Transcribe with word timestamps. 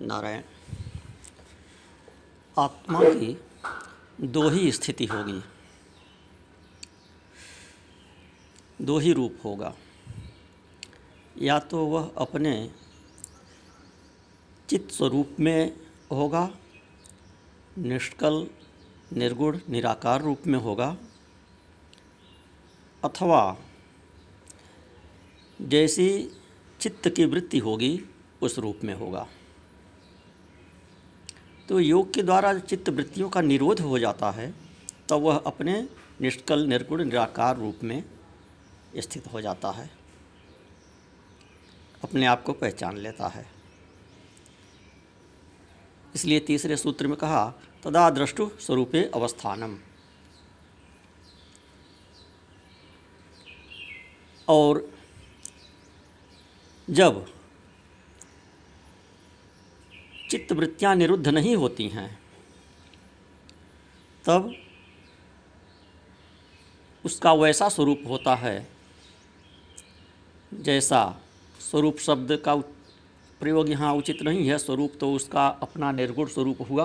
नारायण। 0.00 0.42
आत्मा 2.58 3.00
की 3.02 3.40
दो 4.20 4.48
ही 4.48 4.72
स्थिति 4.72 5.04
होगी। 5.04 5.40
दो 8.84 8.98
ही 8.98 9.12
रूप 9.12 9.38
होगा। 9.44 9.74
या 11.38 11.58
तो 11.58 11.86
वह 11.86 12.14
अपने 12.16 12.70
चित्त 14.68 14.90
स्वरूप 14.90 15.36
में 15.40 15.76
होगा, 16.10 16.50
निष्कल, 17.78 18.46
निर्गुण, 19.12 19.58
निराकार 19.68 20.22
रूप 20.22 20.46
में 20.46 20.58
होगा, 20.58 20.96
अथवा 23.04 23.56
जैसी 25.62 26.30
चित्त 26.80 27.08
की 27.08 27.24
वृत्ति 27.24 27.58
होगी, 27.58 28.04
उस 28.42 28.58
रूप 28.58 28.80
में 28.84 28.94
होगा। 28.94 29.28
तो 31.70 31.80
योग 31.80 32.14
के 32.14 32.22
द्वारा 32.22 32.58
चित्त 32.58 32.88
वृत्तियों 32.88 33.28
का 33.28 33.40
निरोध 33.40 33.80
हो 33.80 33.98
जाता 33.98 34.30
है 34.30 34.50
तब 34.50 35.04
तो 35.08 35.18
वह 35.18 35.36
अपने 35.36 35.88
निष्कल, 36.20 36.66
निर्गुण, 36.66 37.04
निराकार 37.04 37.56
रूप 37.56 37.78
में 37.82 38.04
स्थित 38.96 39.26
हो 39.26 39.40
जाता 39.40 39.70
है। 39.70 39.90
अपने 42.04 42.26
आप 42.26 42.42
को 42.42 42.52
पहचान 42.52 42.96
लेता 42.96 43.26
है। 43.26 43.46
इसलिए 46.14 46.40
तीसरे 46.40 46.76
सूत्र 46.76 47.06
में 47.06 47.16
कहा, 47.16 47.54
तदा 47.84 48.10
दृष्टु 48.10 48.50
स्वरूपे 48.60 49.10
अवस्थानम। 49.14 49.78
और 54.48 54.90
जब 56.90 57.39
चित्तवृत्तियाँ 60.30 60.94
निरुद्ध 60.96 61.28
नहीं 61.28 61.54
होती 61.56 61.88
हैं। 61.88 62.08
तब 64.24 64.52
उसका 67.04 67.32
वैसा 67.32 67.68
स्वरूप 67.68 68.02
होता 68.08 68.34
है, 68.34 68.66
जैसा 70.52 71.00
स्वरूप 71.60 71.98
शब्द 71.98 72.36
का 72.36 72.54
प्रयोग 73.40 73.68
यहाँ 73.70 73.94
उचित 73.94 74.22
नहीं 74.22 74.46
है। 74.48 74.58
स्वरूप 74.58 74.92
तो 75.00 75.12
उसका 75.12 75.46
अपना 75.62 75.92
निर्गुण 75.92 76.26
स्वरूप 76.26 76.58
हुआ। 76.70 76.84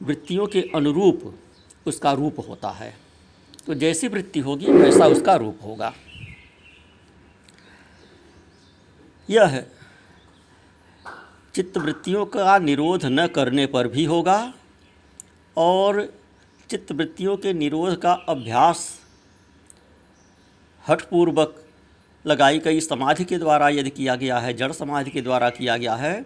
वृत्तियों 0.00 0.46
के 0.46 0.62
अनुरूप 0.74 1.34
उसका 1.86 2.12
रूप 2.12 2.36
होता 2.48 2.70
है। 2.70 2.94
तो 3.66 3.74
जैसी 3.74 4.08
वृत्ति 4.08 4.40
होगी, 4.40 4.66
वैसा 4.66 5.06
उसका 5.06 5.34
रूप 5.34 5.58
होगा। 5.64 5.92
यह 9.28 9.64
चित्तवृत्तियों 11.54 12.24
का 12.26 12.58
निरोध 12.58 13.04
न 13.04 13.26
करने 13.26 13.66
पर 13.66 13.88
भी 13.88 14.04
होगा 14.04 14.52
और 15.56 16.00
चित्तवृत्तियों 16.70 17.36
के 17.36 17.52
निरोध 17.52 18.00
का 18.00 18.12
अभ्यास 18.28 18.88
हठपूर्वक 20.84 21.62
लगाई 22.24 22.58
गई 22.58 22.80
समाधि 22.80 23.24
के 23.24 23.38
द्वारा 23.38 23.68
यदि 23.68 23.90
किया 23.90 24.14
गया 24.14 24.38
है, 24.38 24.54
जड़ 24.54 24.72
समाधि 24.72 25.10
के 25.10 25.20
द्वारा 25.20 25.50
किया 25.50 25.76
गया 25.76 25.94
है 25.94 26.24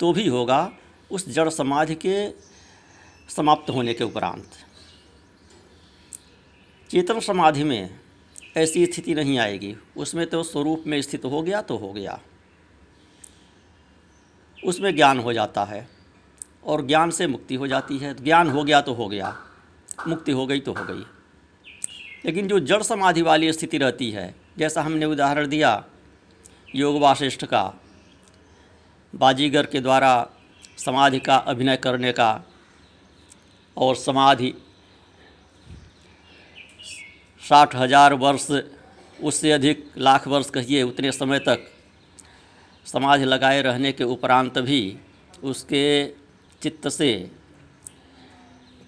तो 0.00 0.12
भी 0.12 0.26
होगा 0.28 0.70
उस 1.10 1.28
जड़ 1.28 1.48
समाधि 1.48 1.94
के 1.94 2.30
समाप्त 3.28 3.70
होने 3.70 3.94
के 3.94 4.04
उपरांत। 4.04 4.50
चेतन 6.90 7.20
समाधि 7.20 7.64
में 7.64 7.98
ऐसी 8.56 8.86
स्थिति 8.86 9.14
नहीं 9.14 9.38
आएगी। 9.38 9.74
उसमें 9.96 10.26
तो 10.26 10.42
स्वरूप 10.42 10.84
में 10.86 11.00
स्थित 11.02 11.24
हो 11.24 11.42
गया 11.42 11.62
तो 11.62 11.76
हो 11.76 11.92
गया। 11.92 12.20
उसमें 14.62 14.94
ज्ञान 14.96 15.18
हो 15.18 15.32
जाता 15.32 15.64
है 15.64 15.88
और 16.64 16.86
ज्ञान 16.86 17.10
से 17.10 17.26
मुक्ति 17.26 17.54
हो 17.54 17.66
जाती 17.66 17.98
है। 17.98 18.14
ज्ञान 18.14 18.50
हो 18.50 18.64
गया 18.64 18.80
तो 18.80 18.94
हो 18.94 19.08
गया, 19.08 19.34
मुक्ति 20.08 20.32
हो 20.32 20.46
गई 20.46 20.60
तो 20.60 20.72
हो 20.72 20.84
गई। 20.84 21.04
लेकिन 22.24 22.48
जो 22.48 22.58
जड़ 22.60 22.82
समाधि 22.82 23.22
वाली 23.22 23.52
स्थिति 23.52 23.78
रहती 23.78 24.10
है, 24.10 24.34
जैसा 24.58 24.82
हमने 24.82 25.06
उदाहरण 25.06 25.46
दिया, 25.48 25.84
योग 26.74 27.00
वाशिष्ठ 27.00 27.44
का, 27.44 27.72
बाजीगर 29.14 29.66
के 29.66 29.80
द्वारा 29.80 30.28
समाधि 30.78 31.18
का 31.18 31.36
अभिनय 31.36 31.76
करने 31.76 32.12
का 32.12 32.30
और 33.76 33.96
समाधि 33.96 34.54
साठ 37.42 37.74
हज़ार 37.76 38.14
वर्ष, 38.14 38.50
उससे 39.18 39.52
अधिक 39.52 39.90
लाख 39.98 40.26
वर्ष 40.28 40.50
कहिए, 40.50 40.82
उतने 40.82 41.12
समय 41.12 41.38
तक 41.38 41.66
समाधि 42.88 43.24
लगाए 43.24 43.60
रहने 43.62 43.92
के 43.92 44.04
उपरांत 44.04 44.58
भी 44.58 44.80
उसके 45.44 45.84
चित्त 46.62 46.88
से 46.88 47.10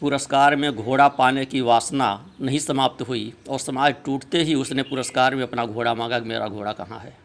पुरस्कार 0.02 0.56
में 0.56 0.72
घोड़ा 0.74 1.08
पाने 1.08 1.44
की 1.44 1.60
वासना 1.60 2.08
नहीं 2.40 2.58
समाप्त 2.58 3.02
हुई 3.08 3.32
और 3.48 3.58
समाज 3.58 3.94
टूटते 4.04 4.42
ही 4.42 4.54
उसने 4.54 4.82
पुरस्कार 4.82 5.34
में 5.34 5.42
अपना 5.42 5.66
घोड़ा 5.66 5.94
मांगा 5.94 6.18
कि 6.18 6.28
मेरा 6.28 6.46
घोड़ा 6.48 6.72
कहाँ 6.72 6.98
है? 7.00 7.16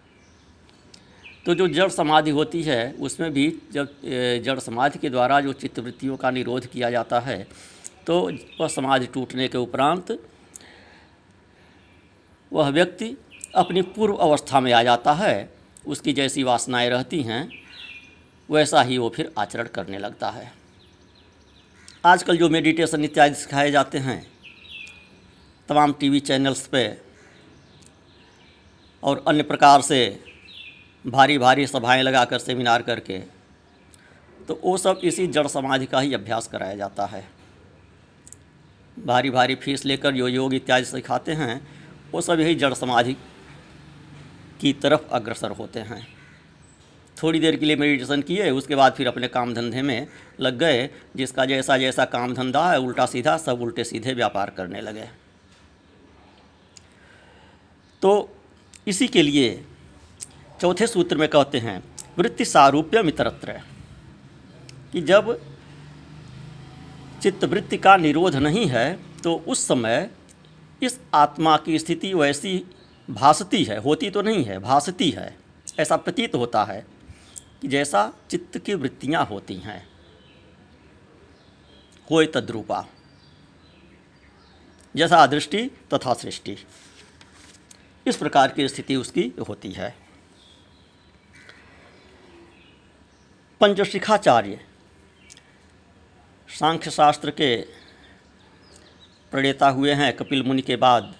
तो 1.46 1.56
जो 1.56 1.68
जड़ 1.68 1.90
समाधि 1.90 2.32
होती 2.32 2.62
है, 2.64 2.92
उसमें 2.94 3.32
भी 3.34 3.48
जब 3.72 3.88
जड़ 4.46 4.60
समाधि 4.60 5.00
के 5.00 5.10
द्वारा 5.10 5.40
जो 5.42 5.54
चित्तवृत्तियों 5.54 6.18
का 6.18 6.32
निरोध 6.32 6.66
किया 6.66 6.90
जाता 6.92 7.20
है 7.20 7.46
तो 8.08 8.22
वह 8.60 8.68
समाधि 8.68 9.06
टूटने 9.06 9.48
के 9.48 9.58
उपरांत 9.58 10.18
वह 12.52 12.70
व्यक्ति 12.70 13.16
अपनी 13.56 13.82
पूर्व 13.82 14.16
अवस्था 14.16 14.60
में 14.60 14.72
आ 14.74 14.84
जाता 14.84 15.14
है 15.14 15.36
उसकी 15.88 16.14
जैसी 16.14 16.44
वासनाएँ 16.44 16.90
रहती 16.90 17.22
हैं, 17.22 17.50
वैसा 18.50 18.82
ही 18.82 18.98
वो 18.98 19.10
फिर 19.10 19.32
आचरण 19.38 19.68
करने 19.68 19.98
लगता 19.98 20.30
है। 20.30 20.52
आजकल 22.06 22.38
जो 22.38 22.50
मेडिटेशन 22.50 23.04
इत्यादि 23.04 23.36
सिखाए 23.36 23.72
जाते 23.72 23.98
हैं, 23.98 24.26
तमाम 25.70 25.94
टीवी 25.94 26.20
चैनल्स 26.20 26.66
पे 26.68 26.86
और 29.04 29.24
अन्य 29.28 29.44
प्रकार 29.44 29.82
से 29.82 30.00
भारी 31.06 31.38
भारी 31.38 31.68
सभाएँ 31.68 32.04
लगाकर 32.04 32.40
सेमिनार 32.40 32.82
करके 32.82 33.18
तो 34.48 34.60
वो 34.64 34.78
सब 34.78 35.00
इसी 35.04 35.28
जड़ 35.28 35.48
समाधि 35.48 35.86
का 35.86 36.00
ही 36.00 36.14
अभ्यास 36.14 36.48
कराया 36.48 36.76
जाता 36.76 37.06
है। 37.06 37.24
भारी 38.98 39.30
भारी 39.30 39.56
फ़ीस 39.56 39.86
लेकर 39.86 40.14
जो 40.14 40.28
योग 40.28 40.54
इत्यादि 40.54 40.86
सिखाते 40.86 41.32
हैं, 41.32 41.68
वो 42.12 42.22
सब 42.22 42.40
यही 42.40 42.56
जड़ 42.56 42.74
समाधि 42.74 43.16
की 44.62 44.74
तरफ़ 44.74 45.02
अग्रसर 45.12 45.52
होते 45.52 45.80
हैं। 45.80 46.08
थोड़ी 47.24 47.40
देर 47.40 47.56
के 47.56 47.66
लिए 47.66 47.76
मेडिटेशन 47.76 48.22
किए, 48.22 48.50
उसके 48.50 48.76
बाद 48.76 48.94
फिर 48.94 49.08
अपने 49.08 49.28
काम 49.28 49.54
धंधे 49.54 49.82
में 49.82 50.08
लग 50.40 50.58
गए, 50.58 50.90
जिसका 51.16 51.46
जैसा 51.46 51.78
जैसा 51.78 52.06
काम 52.06 52.34
धंधा 52.34 52.72
है, 52.72 52.80
उल्टा 52.80 53.06
सीधा, 53.06 53.38
सब 53.38 53.62
उल्टे 53.62 53.84
सीधे 53.84 54.14
व्यापार 54.14 54.50
करने 54.50 54.82
लगे। 54.82 55.08
तो 58.02 58.36
इसी 58.88 59.08
के 59.08 59.22
लिए 59.22 59.66
चौथे 60.62 60.88
सूत्र 60.88 61.18
में 61.18 61.30
कहते 61.30 61.58
हैं, 61.58 61.84
वृत्ति 62.18 62.46
सारूप्य 62.46 63.02
मित्रत्र। 63.04 63.62
कि 64.92 65.02
जब 65.02 65.42
चित्तवृत्ति 67.22 67.78
का 67.78 67.98
निरोध 67.98 68.36
नहीं 68.36 68.68
है 68.68 69.00
तो 69.24 69.36
उस 69.48 69.68
समय 69.68 70.10
इस 70.84 71.00
आत्मा 71.14 71.58
की 71.58 71.80
स्थिति 71.80 72.14
वैसी 72.14 72.66
भासती 73.10 73.64
है, 73.64 73.78
होती 73.78 74.10
तो 74.10 74.22
नहीं 74.22 74.44
है, 74.44 74.60
भासती 74.60 75.12
है। 75.12 75.38
ऐसा 75.80 75.98
प्रतीत 75.98 76.36
होता 76.36 76.64
है 76.64 76.86
कि 77.62 77.68
जैसा 77.68 78.14
चित्त 78.30 78.58
की 78.58 78.74
वृत्तियाँ 78.74 79.26
होती 79.26 79.56
हैं। 79.56 79.90
कोई 82.08 82.28
तद्रूपा। 82.28 82.88
जैसा 84.96 85.24
अदृष्टि 85.24 85.66
तथा 85.94 86.14
सृष्टि। 86.14 86.58
इस 88.08 88.18
प्रकार 88.18 88.52
की 88.52 88.68
स्थिति 88.68 88.96
उसकी 88.96 89.34
होती 89.50 89.72
है। 89.72 89.96
पंचशिखाचार्य 93.62 94.60
सांख्य 96.50 96.92
शास्त्र 96.92 97.32
के 97.32 97.62
प्रणेता 99.32 99.70
हुए 99.70 99.94
हैं 99.94 100.16
कपिल 100.16 100.44
मुनि 100.44 100.62
के 100.62 100.76
बाद 100.76 101.16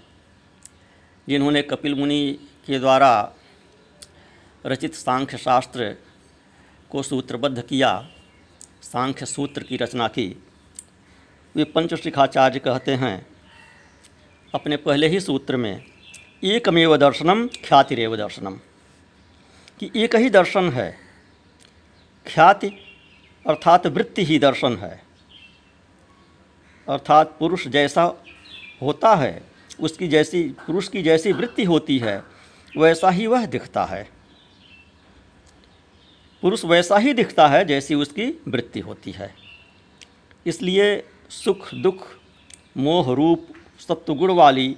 जिन्होंने 1.30 1.62
कपिल 1.62 1.96
मुनि 1.96 2.40
के 2.68 2.80
द्वारा 2.80 3.34
रचित 4.66 4.94
सांख्य 4.94 5.38
शास्त्र 5.38 5.96
को 6.90 7.04
सूत्रबद्ध 7.04 7.62
किया, 7.62 8.08
सांख्य 8.82 9.26
सूत्र 9.26 9.64
की 9.64 9.78
रचना 9.78 10.08
की। 10.08 10.44
वे 11.56 11.64
पंचशिखाचार्य 11.64 12.60
कहते 12.60 12.96
हैं, 12.96 13.26
अपने 14.56 14.78
पहले 14.78 15.08
ही 15.08 15.20
सूत्र 15.20 15.58
में, 15.58 15.86
एकमेव 16.44 16.98
दर्शनम 16.98 17.48
ख्यातिरेव 17.48 18.18
दर्शनम। 18.18 18.60
कि 19.80 19.92
एक 19.96 20.16
ही 20.16 20.30
दर्शन 20.30 20.70
है, 20.70 20.98
ख्याति 22.28 22.68
अर्थात 23.48 23.88
वृत्ति 23.88 24.24
ही 24.24 24.40
दर्शन 24.40 24.78
है। 24.78 25.04
अर्थात 26.90 27.36
पुरुष 27.40 27.68
जैसा 27.68 28.24
होता 28.82 29.16
है 29.16 29.55
उसकी 29.80 30.08
जैसी, 30.08 30.44
पुरुष 30.44 30.88
की 30.88 31.04
जैसी 31.04 31.32
वृत्ति 31.32 31.64
होती 31.64 31.98
है, 31.98 32.24
वैसा 32.78 33.10
ही 33.10 33.28
वह 33.28 33.46
दिखता 33.46 33.86
है। 33.86 34.10
पुरुष 36.42 36.66
वैसा 36.66 36.98
ही 36.98 37.14
दिखता 37.14 37.48
है 37.48 37.66
जैसी 37.66 37.96
उसकी 37.96 38.42
वृत्ति 38.48 38.80
होती 38.80 39.12
है। 39.12 39.36
इसलिए 40.46 41.04
सुख, 41.30 41.74
दुख, 41.74 42.08
मोह 42.78 43.14
रूप, 43.14 43.48
सत्वगुण 43.80 44.32
वाली, 44.32 44.76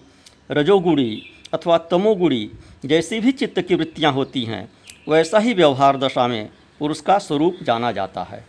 रजोगुणी 0.52 1.34
अथवा 1.54 1.78
तमोगुणी 1.78 2.52
जैसी 2.86 3.20
भी 3.20 3.32
चित्त 3.32 3.62
की 3.62 3.76
वृत्तियाँ 3.76 4.14
होती 4.14 4.44
हैं, 4.44 4.72
वैसा 5.10 5.40
ही 5.40 5.54
व्यवहार 5.54 5.98
दशा 5.98 6.28
में 6.28 6.50
पुरुष 6.80 7.02
का 7.02 7.18
स्वरूप 7.18 7.58
जाना 7.64 7.92
जाता 7.92 8.24
है। 8.24 8.46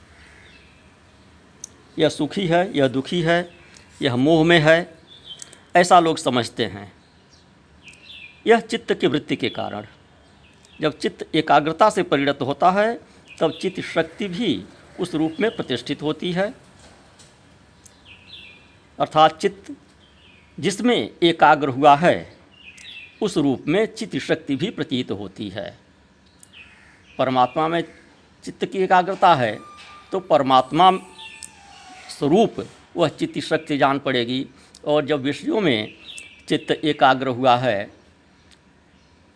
यह 1.99 2.09
सुखी 2.09 2.47
है, 2.47 2.79
यह 2.79 2.89
दुखी 2.89 3.21
है, 3.21 3.51
यह 4.03 4.17
मोह 4.17 4.45
में 4.45 4.61
है 4.61 4.98
ऐसा 5.75 6.01
लोग 6.01 6.19
समझते 6.19 6.65
हैं। 6.67 6.93
यह 8.47 8.61
चित्त 8.61 8.93
की 8.95 9.07
वृत्ति 9.07 9.37
के 9.37 9.49
कारण। 9.49 9.87
जब 10.81 10.99
चित्त 10.99 11.35
एकाग्रता 11.35 11.91
से 11.91 12.03
परिणत 12.03 12.39
होता 12.43 12.71
है, 12.71 12.95
तब 13.41 13.59
चित्त 13.63 13.81
शक्ति 13.81 14.29
भी 14.29 14.63
उस 15.01 15.15
रूप 15.15 15.37
में 15.41 15.51
प्रतिष्ठित 15.57 16.03
होती 16.03 16.33
है। 16.33 16.53
अर्थात 18.99 19.39
चित्त 19.39 19.75
जिसमें 20.61 21.11
एकाग्र 21.23 21.69
हुआ 21.69 21.95
है, 21.97 22.37
उस 23.23 23.37
रूप 23.37 23.65
में 23.69 23.85
चित्त 23.95 24.17
शक्ति 24.19 24.57
भी 24.57 24.71
प्रतीत 24.71 25.11
होती 25.11 25.49
है। 25.49 25.77
परमात्मा 27.19 27.69
में 27.69 27.83
चित्त 28.45 28.65
की 28.65 28.79
एकाग्रता 28.79 29.35
है 29.35 29.57
तो 30.13 30.21
परमात्मा 30.21 30.91
स्वरूप 32.11 32.67
वह 32.97 33.09
चित्त 33.09 33.39
शक्ति 33.39 33.79
जान 33.79 33.99
पड़ेगी। 33.99 34.47
और 34.89 35.05
जब 35.07 35.23
विषयों 35.23 35.61
में 35.61 35.95
चित्त 36.49 36.71
एकाग्र 36.71 37.29
हुआ 37.29 37.57
है, 37.57 37.91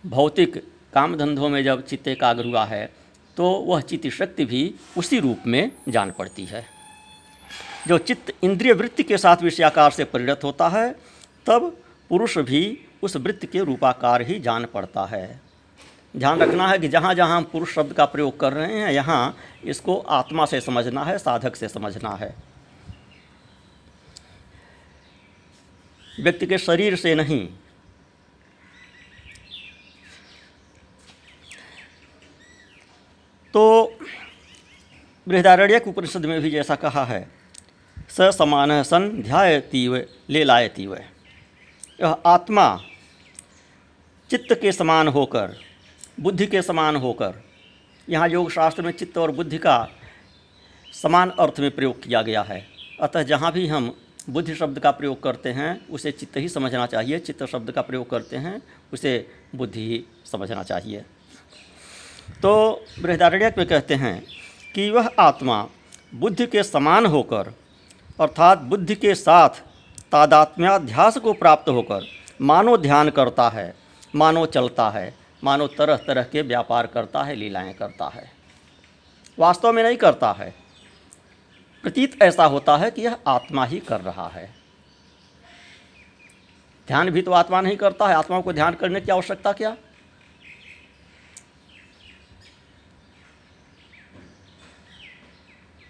भौतिक 0.05 0.57
काम 0.95 1.17
धंधों 1.17 1.49
में 1.49 1.63
जब 1.65 1.85
चित्त 1.87 2.09
एकाग्र 2.09 2.45
हुआ 2.45 2.65
है 2.65 2.85
तो 3.37 3.51
वह 3.67 3.81
चित्त 3.81 4.09
शक्ति 4.11 4.45
भी 4.45 4.63
उसी 4.99 5.19
रूप 5.21 5.47
में 5.47 5.71
जान 5.89 6.11
पड़ती 6.11 6.45
है। 6.45 6.65
जो 7.89 7.99
चित्त 7.99 8.33
इंद्रिय 8.45 8.73
वृत्ति 8.73 9.03
के 9.03 9.19
साथ 9.19 9.43
विषयाकार 9.43 9.91
से 9.91 10.05
परिणत 10.05 10.41
होता 10.45 10.69
है, 10.69 10.91
तब 11.47 11.77
पुरुष 12.11 12.37
भी 12.41 12.79
उस 13.03 13.17
वृत्ति 13.17 13.47
के 13.47 13.65
रूपाकार 13.65 14.23
ही 14.23 14.39
जान 14.41 14.65
पड़ता 14.65 15.05
है। 15.05 15.41
ध्यान 16.15 16.41
रखना 16.41 16.69
है 16.69 16.79
कि 16.79 16.89
जहाँ 16.89 17.15
जहाँ 17.15 17.37
हम 17.37 17.45
पुरुष 17.45 17.75
शब्द 17.75 17.93
का 17.93 18.05
प्रयोग 18.05 18.39
कर 18.41 18.53
रहे 18.53 18.79
हैं, 18.79 18.91
यहाँ 18.93 19.37
इसको 19.65 19.99
आत्मा 19.99 20.47
से 20.47 20.61
समझना 20.61 21.05
है, 21.05 21.19
साधक 21.19 21.57
से 21.57 21.69
समझना 21.69 22.11
है। 22.11 22.35
व्यक्ति 26.20 26.47
के 26.47 26.59
शरीर 26.59 26.97
से 26.97 27.14
नहीं। 27.14 27.47
तो 33.55 33.99
बृहदारण्यक 35.26 35.87
उपनिषद 35.88 36.26
में 36.26 36.41
भी 36.41 36.50
जैसा 36.50 36.75
कहा 36.76 37.05
है, 37.05 37.29
स 38.11 38.31
समान 38.38 38.82
सन 38.82 39.09
ध्यायतीव 39.23 39.97
ले 40.31 40.44
लायतीव 40.44 40.94
यह 40.94 42.17
आत्मा 42.26 42.65
चित्त 44.31 44.53
के 44.53 44.73
समान 44.73 45.08
होकर, 45.08 45.56
बुद्धि 46.20 46.47
के 46.47 46.62
समान 46.62 46.97
होकर, 46.97 47.43
यहाँ 48.08 48.29
योग 48.29 48.50
शास्त्र 48.50 48.82
में 48.82 48.93
चित्त 48.93 49.19
और 49.19 49.31
बुद्धि 49.31 49.58
का 49.58 49.88
समान 50.93 51.31
अर्थ 51.31 51.61
में 51.61 51.70
प्रयोग 51.70 52.03
किया 52.03 52.23
गया 52.23 52.43
है। 52.43 52.67
अतः 53.00 53.23
जहाँ 53.23 53.53
भी 53.53 53.67
हम 53.67 53.94
बुद्धि 54.31 54.55
शब्द 54.55 54.79
का 54.79 54.91
प्रयोग 54.91 55.23
करते 55.23 55.49
हैं, 55.49 55.89
उसे 55.89 56.13
चित्त 56.13 56.37
ही 56.37 56.49
समझना 56.49 56.87
चाहिए। 56.87 57.19
चित्त 57.19 57.45
शब्द 57.47 57.71
का 57.71 57.83
प्रयोग 57.83 58.11
करते 58.11 58.37
हैं, 58.37 58.63
उसे 58.93 59.29
बुद्धि 59.55 59.81
ही 59.81 60.05
समझना 60.25 60.63
चाहिए। 60.63 61.05
तो 62.43 62.85
बृहदारण्यक 63.03 63.59
में 63.59 63.67
कहते 63.67 63.95
हैं 63.95 64.27
कि 64.75 64.91
वह 64.91 65.11
आत्मा 65.19 65.69
बुद्धि 66.15 66.47
के 66.47 66.63
समान 66.63 67.07
होकर, 67.07 67.55
अर्थात 68.21 68.59
बुद्धि 68.59 68.95
के 68.95 69.15
साथ 69.15 69.49
तादात्म्याध्यास 70.13 71.19
को 71.19 71.33
प्राप्त 71.33 71.69
होकर 71.69 72.07
मानो 72.41 72.77
ध्यान 72.77 73.11
करता 73.11 73.49
है, 73.49 73.75
मानो 74.15 74.47
चलता 74.47 74.91
है, 74.91 75.15
मानो 75.45 75.67
तरह 75.67 75.97
तरह 75.97 76.23
के 76.23 76.43
व्यापार 76.43 76.87
करता 76.87 77.23
है, 77.23 77.35
लीलाएँ 77.35 77.75
करता 77.75 78.09
है। 78.09 78.33
वास्तव 79.39 79.73
में 79.73 79.83
नहीं 79.83 79.97
करता 79.97 80.33
है। 80.33 80.62
प्रतीत 81.82 82.23
ऐसा 82.23 82.44
होता 82.44 82.76
है 82.76 82.90
कि 82.90 83.02
यह 83.02 83.19
आत्मा 83.26 83.64
ही 83.64 83.81
कर 83.81 84.00
रहा 84.00 84.29
है। 84.29 84.55
ध्यान 86.87 87.11
भी 87.11 87.23
तो 87.23 87.32
आत्मा 87.32 87.61
नहीं 87.61 87.76
करता 87.76 88.08
है। 88.08 88.14
आत्मा 88.14 88.40
को 88.40 88.52
ध्यान 88.52 88.75
करने 88.75 89.00
की 89.00 89.12
आवश्यकता 89.12 89.52
क्या? 89.52 89.76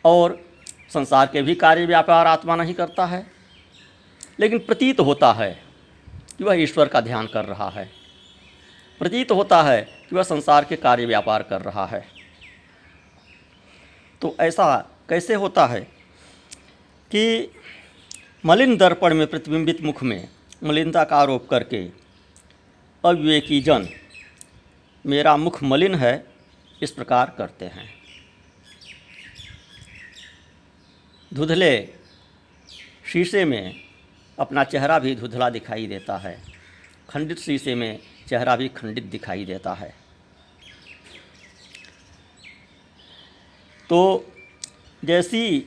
और 0.05 0.51
संसार 0.95 1.27
के 1.27 1.43
भी 1.43 1.55
कार्य 1.55 1.87
व्यापार 1.87 2.27
आत्मा 2.27 2.57
नहीं 2.57 2.75
करता 2.75 3.07
है। 3.07 3.27
लेकिन 4.41 4.59
प्रतीत 4.59 5.01
होता 5.01 5.33
है 5.33 5.63
कि 6.39 6.45
वह 6.45 6.55
ईश्वर 6.55 6.89
का 6.89 7.01
ध्यान 7.01 7.27
कर 7.27 7.45
रहा 7.45 7.69
है। 7.69 7.91
प्रतीत 8.99 9.31
होता 9.31 9.63
है 9.63 9.83
कि 9.83 10.17
वह 10.17 10.23
संसार 10.23 10.65
के 10.65 10.77
कार्य 10.77 11.07
व्यापार 11.07 11.43
कर 11.43 11.61
रहा 11.63 11.87
है। 11.87 12.09
तो 14.21 14.37
ऐसा 14.41 14.92
कैसे 15.09 15.35
होता 15.35 15.67
है 15.67 15.81
कि 17.11 17.51
मलिन 18.47 18.77
दर्पण 18.77 19.15
में 19.15 19.27
प्रतिबिंबित 19.27 19.83
मुख 19.83 20.03
में 20.03 20.29
मलिनता 20.65 21.05
का 21.05 21.17
आरोप 21.17 21.49
करके 21.49 21.85
अविवेकी 23.05 23.61
जन 23.61 23.89
मेरा 25.05 25.37
मुख 25.37 25.63
मलिन 25.63 25.95
है, 25.95 26.25
इस 26.83 26.91
प्रकार 26.91 27.35
करते 27.39 27.65
हैं। 27.65 27.89
धुधले 31.35 31.89
शीशे 33.13 33.45
में 33.45 33.85
अपना 34.39 34.65
चेहरा 34.65 34.99
भी 34.99 35.15
धुधला 35.17 35.51
दिखाई 35.51 35.87
देता 35.87 36.17
है। 36.17 36.43
खंडित 37.09 37.39
शीशे 37.39 37.75
में 37.75 37.99
चेहरा 38.29 38.57
भी 38.57 38.69
खंडित 38.69 39.05
दिखाई 39.05 39.45
देता 39.45 39.73
है। 39.75 39.95
तो 43.89 44.33
जैसी 45.05 45.61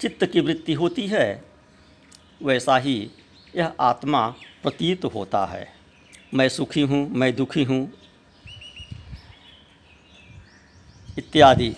चित्त 0.00 0.24
की 0.24 0.40
वृत्ति 0.40 0.72
होती 0.72 1.06
है, 1.06 1.44
वैसा 2.42 2.76
ही 2.76 3.10
यह 3.56 3.72
आत्मा 3.80 4.28
प्रतीत 4.62 5.04
होता 5.04 5.44
है। 5.46 5.66
मैं 6.34 6.48
सुखी 6.48 6.80
हूँ, 6.80 7.08
मैं 7.10 7.34
दुखी 7.36 7.64
हूँ, 7.64 7.80
इत्यादि। 11.18 11.74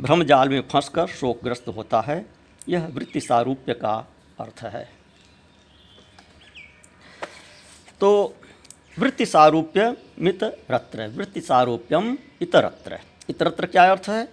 भ्रमजाल 0.00 0.48
में 0.48 0.60
फंसकर 0.62 1.06
शोकग्रस्त 1.06 1.68
होता 1.68 2.00
है, 2.00 2.24
यह 2.68 2.86
वृत्ति 2.86 3.20
सारूप्य 3.20 3.74
का 3.74 3.94
अर्थ 4.40 4.62
है। 4.64 4.88
तो 8.00 8.34
वृत्ति 8.98 9.26
सारूप्य 9.26 9.96
मित 10.18 10.44
रत्र, 10.70 11.06
वृत्ति 11.08 11.40
सारूप्यम 11.40 12.16
इतरत्र। 12.40 12.98
इतरत्र 13.30 13.66
क्या 13.66 13.90
अर्थ 13.90 14.08
है? 14.08 14.28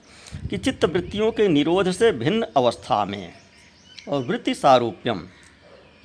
कि 0.49 0.57
चित्त 0.57 0.85
वृत्तियों 0.85 1.31
के 1.31 1.47
निरोध 1.47 1.91
से 1.91 2.11
भिन्न 2.11 2.45
अवस्था 2.57 3.05
में 3.05 3.33
और 4.09 4.23
वृत्ति 4.23 4.53
सारूप्यम 4.53 5.27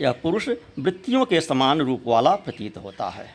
यह 0.00 0.12
पुरुष 0.12 0.48
वृत्तियों 0.78 1.24
के 1.24 1.40
समान 1.40 1.80
रूप 1.80 2.04
वाला 2.06 2.34
प्रतीत 2.36 2.76
होता 2.76 3.08
है। 3.08 3.34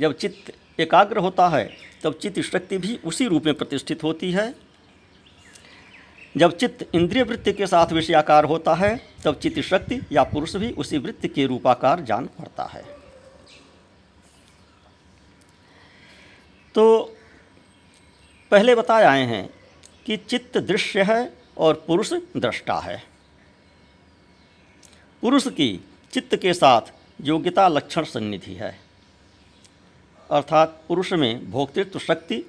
जब 0.00 0.12
चित्त 0.12 0.52
एकाग्र 0.80 1.18
होता 1.18 1.48
है, 1.48 1.76
तब 2.02 2.14
चित्त 2.14 2.40
शक्ति 2.40 2.78
भी 2.78 2.98
उसी 3.04 3.26
रूप 3.26 3.44
में 3.46 3.54
प्रतिष्ठित 3.54 4.02
होती 4.02 4.32
है। 4.32 4.54
जब 6.36 6.56
चित्त 6.56 6.90
इंद्रिय 6.94 7.22
वृत्ति 7.22 7.52
के 7.52 7.66
साथ 7.66 7.92
विषयाकार 7.92 8.44
होता 8.44 8.74
है, 8.74 9.00
तब 9.24 9.34
चित्त 9.34 9.60
शक्ति 9.60 10.00
या 10.12 10.22
पुरुष 10.22 10.56
भी 10.56 10.70
उसी 10.72 10.98
वृत्ति 10.98 11.28
के 11.28 11.46
रूपाकार 11.46 12.00
जान 12.00 12.26
पड़ता 12.26 12.64
है। 12.64 12.82
तो 16.74 17.16
पहले 18.50 18.74
बताए 18.74 19.04
आए 19.04 19.22
हैं 19.22 19.48
कि 20.06 20.16
चित्त 20.16 20.58
दृश्य 20.58 21.02
है 21.02 21.32
और 21.58 21.84
पुरुष 21.86 22.12
दृष्टा 22.36 22.78
है। 22.78 23.02
पुरुष 25.22 25.48
की 25.48 25.84
चित्त 26.12 26.36
के 26.36 26.54
साथ 26.54 26.80
योग्यता 27.20 27.68
लक्षण 27.68 28.04
सन्निधि 28.04 28.54
है। 28.54 28.78
अर्थात 30.30 30.82
पुरुष 30.88 31.12
में 31.12 31.50
भोक्तृत्व 31.50 31.98
शक्ति 31.98 32.44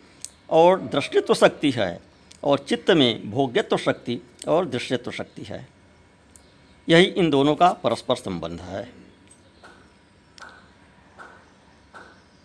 और 0.50 0.82
दृष्टित्व 0.82 1.34
शक्ति 1.34 1.72
है 1.72 2.02
और 2.44 2.60
चित्त 2.60 2.92
में 2.92 3.32
भोग्यत्व 3.32 3.78
शक्ति 3.78 4.20
और 4.48 4.66
दृश्यत्व 4.66 5.12
शक्ति 5.12 5.44
है। 5.44 5.68
यही 6.90 7.06
इन 7.06 7.30
दोनों 7.30 7.56
का 7.56 7.72
परस्पर 7.74 8.16
संबंध 8.16 8.62
है। 8.62 8.94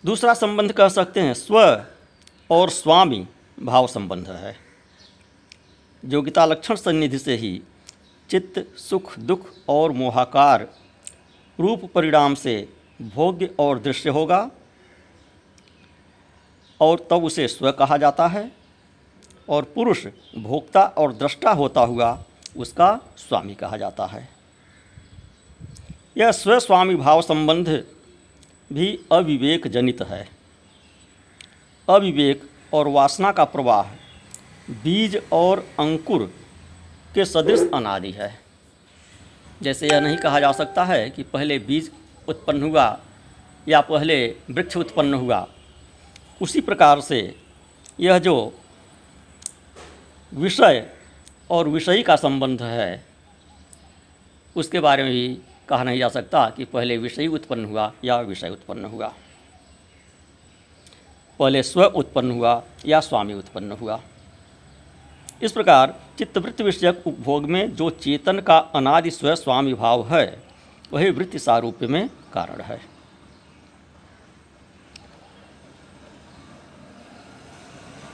दूसरा 0.05 0.33
संबंध 0.33 0.71
कह 0.71 0.89
सकते 0.89 1.19
हैं, 1.19 1.33
स्व 1.33 1.85
और 2.49 2.69
स्वामी। 2.69 3.27
भाव 3.61 3.87
संबंध 3.87 4.29
है। 4.29 4.55
योग्यता 6.03 6.45
लक्षण 6.45 6.75
सन्निधि 6.75 7.17
से 7.19 7.35
ही 7.35 7.61
चित्त, 8.29 8.77
सुख, 8.77 9.19
दुख 9.19 9.49
और 9.69 9.91
मोहाकार 9.91 10.67
रूप 11.59 11.91
परिणाम 11.95 12.35
से 12.35 12.73
भोग्य 13.01 13.55
और 13.59 13.79
दृश्य 13.79 14.09
होगा 14.09 14.49
और 16.79 17.07
तब 17.09 17.23
उसे 17.23 17.47
स्व 17.47 17.71
कहा 17.71 17.97
जाता 17.97 18.27
है 18.27 18.51
और 19.49 19.63
पुरुष 19.75 20.05
भोक्ता 20.37 20.83
और 20.97 21.13
दृष्टा 21.13 21.51
होता 21.51 21.81
हुआ 21.81 22.23
उसका 22.57 22.99
स्वामी 23.17 23.55
कहा 23.55 23.77
जाता 23.77 24.05
है। 24.05 24.27
यह 26.17 26.31
स्वस्वामी 26.31 26.95
भाव 26.95 27.21
संबंध 27.21 27.69
भी 28.73 28.99
अविवेक 29.11 29.67
जनित 29.67 30.01
है। 30.01 30.27
अविवेक 31.87 32.49
और 32.73 32.87
वासना 32.87 33.31
का 33.31 33.43
प्रवाह, 33.43 33.83
बीज 34.83 35.21
और 35.31 35.59
अंकुर 35.79 36.23
के 37.15 37.25
सदृश 37.25 37.69
अनादि 37.73 38.11
है। 38.11 38.39
जैसे 39.61 39.87
यह 39.87 39.99
नहीं 39.99 40.17
कहा 40.17 40.39
जा 40.39 40.51
सकता 40.51 40.83
है 40.85 41.09
कि 41.09 41.23
पहले 41.23 41.59
बीज 41.59 41.91
उत्पन्न 42.27 42.63
हुआ 42.63 42.99
या 43.67 43.81
पहले 43.81 44.25
वृक्ष 44.51 44.77
उत्पन्न 44.77 45.13
हुआ। 45.13 45.47
उसी 46.41 46.61
प्रकार 46.61 47.01
से 47.01 47.35
यह 47.99 48.19
जो 48.19 48.53
विषय 50.31 50.85
और 51.49 51.67
विषयी 51.67 52.03
का 52.03 52.15
संबंध 52.15 52.61
है, 52.61 53.05
उसके 54.55 54.79
बारे 54.79 55.03
में 55.03 55.11
भी 55.11 55.37
कहा 55.69 55.83
नहीं 55.83 55.99
जा 55.99 56.09
सकता 56.09 56.49
कि 56.49 56.65
पहले 56.65 56.97
विषय 56.97 57.27
उत्पन्न 57.27 57.65
हुआ 57.65 57.91
या 58.03 58.19
विषय 58.21 58.49
उत्पन्न 58.49 58.85
हुआ। 58.85 59.13
पहले 61.41 61.61
स्व 61.63 61.83
उत्पन्न 61.83 62.31
हुआ 62.31 62.61
या 62.85 62.99
स्वामी 62.99 63.33
उत्पन्न 63.33 63.71
हुआ। 63.71 63.99
इस 65.43 65.51
प्रकार 65.51 65.93
चित्तवृत्ति 66.17 66.63
विषयक 66.63 67.03
उपभोग 67.07 67.45
में 67.45 67.75
जो 67.75 67.89
चेतन 67.89 68.39
का 68.39 68.57
अनादि 68.75 69.11
स्व 69.11 69.33
स्वामी 69.35 69.73
भाव 69.73 70.07
है, 70.07 70.25
वही 70.93 71.09
वृत्ति 71.09 71.39
सारूप्य 71.39 71.87
में 71.87 72.07
कारण 72.33 72.61
है। 72.61 72.79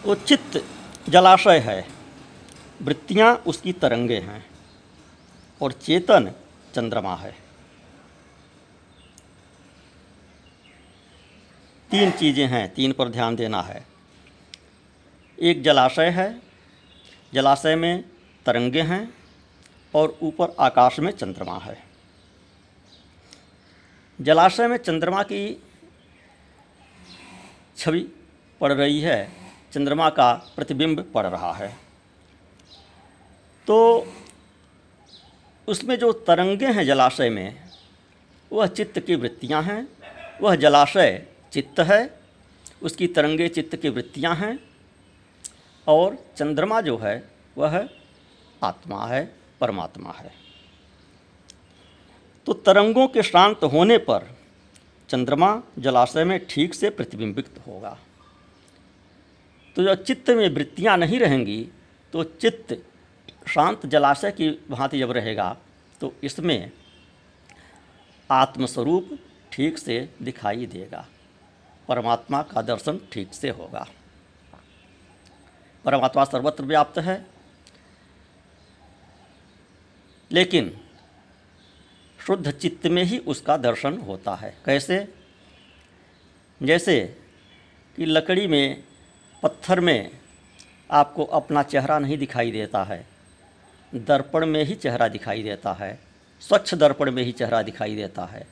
वो 0.06 0.16
चित्त 0.16 0.64
जलाशय 1.10 1.60
है, 1.60 1.86
वृत्तियाँ 2.82 3.36
उसकी 3.48 3.74
तरंगे 3.74 4.20
हैं 4.20 4.46
और 5.62 5.72
चेतन 5.72 6.32
चंद्रमा 6.76 7.16
है। 7.16 7.36
तीन 11.92 12.12
चीज़ें 12.12 12.48
हैं, 12.48 12.74
तीन 12.74 12.92
पर 12.92 13.10
ध्यान 13.10 13.36
देना 13.36 13.62
है। 13.62 13.86
एक 15.38 15.62
जलाशय 15.64 16.10
है, 16.10 16.42
जलाशय 17.34 17.76
में 17.76 18.04
तरंगे 18.46 18.82
हैं 18.82 19.14
और 19.94 20.18
ऊपर 20.22 20.56
आकाश 20.60 21.00
में 21.00 21.12
चंद्रमा 21.12 21.58
है। 21.58 21.78
जलाशय 24.20 24.68
में 24.68 24.78
चंद्रमा 24.78 25.24
की 25.24 25.64
छवि 27.78 28.00
पड़ 28.62 28.72
रही 28.74 29.00
है, 29.02 29.32
चंद्रमा 29.74 30.10
का 30.10 30.34
प्रतिबिंब 30.56 31.12
पड़ 31.14 31.26
रहा 31.26 31.54
है। 31.54 31.70
तो 33.68 34.08
उसमें 35.68 35.96
जो 36.00 36.12
तरंगे 36.14 36.68
हैं 36.68 36.86
जलाशय 36.86 37.30
में, 37.30 37.60
वह 38.52 38.68
चित्त 38.68 39.00
की 39.00 39.16
वृत्तियाँ 39.16 39.64
हैं, 39.64 39.88
वह 40.42 40.56
जलाशय 40.56 41.26
चित्त 41.58 41.80
है, 41.80 42.20
उसकी 42.82 43.06
तरंगे 43.08 43.48
चित्त 43.48 43.76
की 43.76 43.90
वृत्तियाँ 43.90 44.36
हैं, 44.36 44.60
और 45.88 46.18
चंद्रमा 46.38 46.82
जो 46.82 46.98
है, 46.98 47.30
वह 47.58 47.78
आत्मा 48.62 49.06
है, 49.06 49.24
परमात्मा 49.62 50.12
है। 50.12 50.32
तो 52.48 52.54
तरंगों 52.54 53.08
के 53.08 53.24
शांत 53.24 53.64
होने 53.64 53.98
पर 53.98 54.30
चंद्रमा 55.10 55.50
जलाशय 55.80 56.24
में 56.24 56.40
ठीक 56.46 56.74
से 56.74 56.90
प्रतिबिंबित 56.90 57.60
होगा। 57.68 57.98
तो 59.76 59.84
जब 59.84 60.04
चित्त 60.04 60.30
में 60.30 60.48
वृत्तियाँ 60.50 60.98
नहीं 60.98 61.20
रहेंगी 61.20 61.60
तो 62.14 62.24
चित्त 62.24 62.78
शांत 63.48 63.86
जलाशय 63.86 64.32
की 64.32 64.50
भांति 64.70 65.00
जब 65.00 65.12
रहेगा 65.12 65.56
तो 66.02 66.14
इसमें 66.24 66.72
आत्मस्वरूप 68.30 69.18
ठीक 69.52 69.78
से 69.78 70.10
दिखाई 70.22 70.66
देगा। 70.66 71.08
परमात्मा 71.88 72.42
का 72.42 72.62
दर्शन 72.62 73.02
ठीक 73.12 73.34
से 73.34 73.50
होगा। 73.50 73.88
परमात्मा 75.86 76.24
सर्वत्र 76.24 76.64
व्याप्त 76.64 77.00
है। 77.00 77.26
लेकिन 80.32 80.82
शुद्ध 82.28 82.52
चित्त 82.52 82.88
में 82.88 83.04
ही 83.04 83.20
उसका 83.20 83.58
दर्शन 83.58 83.98
होता 83.98 84.36
है। 84.36 84.58
कैसे? 84.66 85.14
जैसे 86.64 87.22
कि 87.96 88.06
लकड़ी 88.06 88.48
में, 88.48 88.84
पत्थर 89.44 89.80
में 89.80 90.20
आपको 90.92 91.24
अपना 91.24 91.64
चेहरा 91.64 92.00
नहीं 92.00 92.18
दिखाई 92.18 92.52
देता 92.52 92.84
है। 92.84 93.08
दर्पण 93.96 94.46
में 94.46 94.64
ही 94.64 94.76
चेहरा 94.76 95.08
दिखाई 95.08 95.44
देता 95.44 95.74
है। 95.74 96.00
स्वच्छ 96.42 96.76
दर्पण 96.76 97.12
में 97.12 97.24
ही 97.24 97.32
चेहरा 97.32 97.62
दिखाई 97.62 97.96
देता 97.96 98.26
है। 98.26 98.48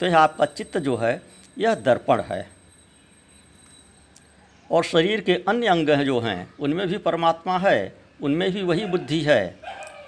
तो 0.00 0.06
यह 0.06 0.18
आपका 0.18 0.44
चित्त 0.44 0.78
जो 0.78 0.96
है, 0.96 1.22
यह 1.58 1.74
दर्पण 1.74 2.20
है। 2.20 2.55
और 4.70 4.84
शरीर 4.84 5.20
के 5.20 5.34
अन्य 5.48 5.66
अंग 5.66 5.88
जो 5.88 6.20
हैं, 6.20 6.54
उनमें 6.60 6.88
भी 6.88 6.98
परमात्मा 6.98 7.58
है, 7.58 7.96
उनमें 8.22 8.52
भी 8.52 8.62
वही 8.62 8.84
बुद्धि 8.84 9.20
है, 9.22 9.60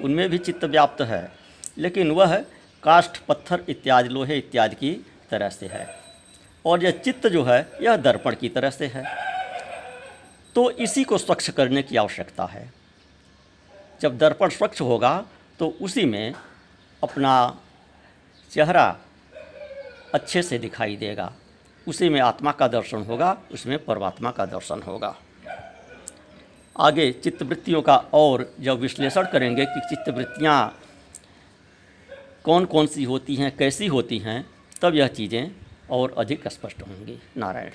उनमें 0.02 0.28
भी 0.28 0.38
चित्त 0.38 0.64
व्याप्त 0.64 1.02
है। 1.02 1.32
लेकिन 1.78 2.10
वह 2.10 2.44
काष्ठ, 2.82 3.18
पत्थर 3.28 3.64
इत्यादि, 3.68 4.08
लोहे 4.08 4.38
इत्यादि 4.38 4.74
की 4.74 5.06
तरह 5.30 5.48
से 5.48 5.66
है। 5.66 5.98
और 6.66 6.84
यह 6.84 6.90
चित्त 6.90 7.26
जो 7.26 7.44
है, 7.44 7.68
यह 7.82 7.96
दर्पण 7.96 8.34
की 8.34 8.48
तरह 8.48 8.70
से 8.70 8.86
है। 8.86 9.28
तो 10.54 10.70
इसी 10.70 11.04
को 11.04 11.18
स्वच्छ 11.18 11.50
करने 11.50 11.82
की 11.82 11.96
आवश्यकता 11.96 12.44
है। 12.44 12.72
जब 14.00 14.18
दर्पण 14.18 14.48
स्वच्छ 14.48 14.80
होगा 14.80 15.26
तो 15.58 15.78
उसी 15.82 16.04
में 16.04 16.34
अपना 17.02 17.60
चेहरा 18.50 18.98
अच्छे 20.14 20.42
से 20.42 20.58
दिखाई 20.58 20.96
देगा। 20.96 21.32
उसी 21.88 22.08
में 22.08 22.20
आत्मा 22.20 22.52
का 22.52 22.68
दर्शन 22.68 23.02
होगा, 23.02 23.36
उसमें 23.52 23.84
परमात्मा 23.84 24.30
का 24.30 24.46
दर्शन 24.46 24.82
होगा। 24.82 25.16
आगे 26.76 27.12
चित्तवृत्तियों 27.12 27.82
का 27.82 27.96
और 27.96 28.54
जब 28.60 28.78
विश्लेषण 28.78 29.26
करेंगे 29.26 29.66
कि 29.66 29.80
चित्तवृत्तियाँ 29.80 30.78
कौन 32.44 32.64
कौन 32.64 32.86
सी 32.86 33.04
होती 33.04 33.34
हैं, 33.34 33.56
कैसी 33.56 33.86
होती 33.86 34.18
हैं, 34.18 34.46
तब 34.82 34.94
यह 34.94 35.06
चीज़ें 35.06 35.50
और 35.90 36.14
अधिक 36.18 36.48
स्पष्ट 36.48 36.82
होंगी। 36.82 37.18
नारायण। 37.36 37.70